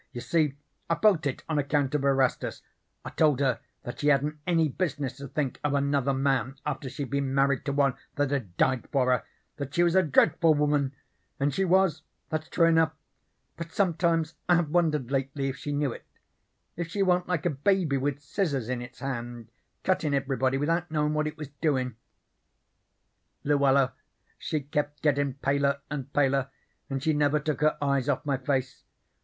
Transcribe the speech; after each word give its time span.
You 0.13 0.19
see, 0.21 0.55
I 0.89 0.95
felt 0.95 1.27
it 1.27 1.43
on 1.47 1.59
account 1.59 1.93
of 1.93 2.03
Erastus. 2.03 2.63
I 3.05 3.11
told 3.11 3.39
her 3.39 3.59
that 3.83 3.99
she 3.99 4.07
hadn't 4.07 4.39
any 4.47 4.67
business 4.67 5.17
to 5.17 5.27
think 5.27 5.59
of 5.63 5.75
another 5.75 6.11
man 6.11 6.55
after 6.65 6.89
she'd 6.89 7.11
been 7.11 7.35
married 7.35 7.65
to 7.65 7.71
one 7.71 7.93
that 8.15 8.31
had 8.31 8.57
died 8.57 8.89
for 8.91 9.11
her: 9.11 9.21
that 9.57 9.75
she 9.75 9.83
was 9.83 9.93
a 9.93 10.01
dreadful 10.01 10.55
woman; 10.55 10.95
and 11.39 11.53
she 11.53 11.63
was, 11.65 12.01
that's 12.29 12.49
true 12.49 12.65
enough, 12.65 12.93
but 13.57 13.71
sometimes 13.73 14.33
I 14.49 14.55
have 14.55 14.71
wondered 14.71 15.11
lately 15.11 15.49
if 15.49 15.57
she 15.57 15.71
knew 15.71 15.91
it 15.93 16.07
if 16.75 16.87
she 16.87 17.03
wa'n't 17.03 17.27
like 17.27 17.45
a 17.45 17.51
baby 17.51 17.97
with 17.97 18.23
scissors 18.23 18.69
in 18.69 18.81
its 18.81 19.01
hand 19.01 19.49
cuttin' 19.83 20.15
everybody 20.15 20.57
without 20.57 20.89
knowin' 20.89 21.13
what 21.13 21.27
it 21.27 21.37
was 21.37 21.49
doin'. 21.61 21.95
"Luella 23.43 23.93
she 24.39 24.61
kept 24.61 25.03
gettin' 25.03 25.35
paler 25.35 25.79
and 25.91 26.11
paler, 26.11 26.49
and 26.89 27.03
she 27.03 27.13
never 27.13 27.39
took 27.39 27.61
her 27.61 27.77
eyes 27.83 28.09
off 28.09 28.25
my 28.25 28.37
face. 28.37 28.83